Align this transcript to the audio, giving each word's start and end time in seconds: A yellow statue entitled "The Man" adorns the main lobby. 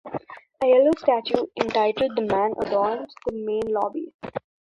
A 0.63 0.65
yellow 0.65 0.89
statue 0.97 1.45
entitled 1.61 2.15
"The 2.15 2.23
Man" 2.23 2.53
adorns 2.59 3.13
the 3.27 3.33
main 3.33 3.67
lobby. 3.71 4.11